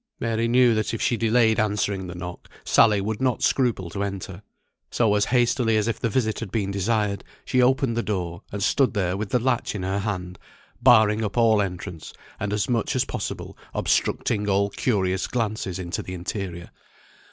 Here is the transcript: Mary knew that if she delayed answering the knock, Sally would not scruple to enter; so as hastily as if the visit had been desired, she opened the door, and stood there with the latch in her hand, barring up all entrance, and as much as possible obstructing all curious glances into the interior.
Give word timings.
Mary 0.19 0.47
knew 0.47 0.73
that 0.73 0.95
if 0.95 0.99
she 0.99 1.15
delayed 1.15 1.59
answering 1.59 2.07
the 2.07 2.15
knock, 2.15 2.49
Sally 2.65 2.99
would 3.01 3.21
not 3.21 3.43
scruple 3.43 3.91
to 3.91 4.03
enter; 4.03 4.41
so 4.89 5.13
as 5.13 5.25
hastily 5.25 5.77
as 5.77 5.87
if 5.87 5.99
the 5.99 6.09
visit 6.09 6.39
had 6.39 6.51
been 6.51 6.71
desired, 6.71 7.23
she 7.45 7.61
opened 7.61 7.95
the 7.95 8.01
door, 8.01 8.41
and 8.51 8.63
stood 8.63 8.95
there 8.95 9.15
with 9.15 9.29
the 9.29 9.37
latch 9.37 9.75
in 9.75 9.83
her 9.83 9.99
hand, 9.99 10.39
barring 10.81 11.23
up 11.23 11.37
all 11.37 11.61
entrance, 11.61 12.13
and 12.39 12.51
as 12.51 12.67
much 12.67 12.95
as 12.95 13.05
possible 13.05 13.55
obstructing 13.75 14.49
all 14.49 14.71
curious 14.71 15.27
glances 15.27 15.77
into 15.77 16.01
the 16.01 16.15
interior. 16.15 16.71